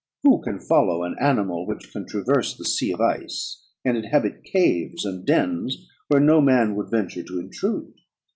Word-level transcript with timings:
Who 0.23 0.41
can 0.41 0.59
follow 0.59 1.03
an 1.03 1.15
animal 1.19 1.67
which 1.67 1.91
can 1.91 2.07
traverse 2.07 2.57
the 2.57 2.65
sea 2.65 2.91
of 2.91 2.99
ice, 2.99 3.63
and 3.85 3.95
inhabit 3.95 4.43
caves 4.43 5.05
and 5.05 5.23
dens 5.27 5.87
where 6.07 6.19
no 6.19 6.41
man 6.41 6.73
would 6.75 6.89
venture 6.89 7.21
to 7.21 7.37
intrude? 7.39 7.93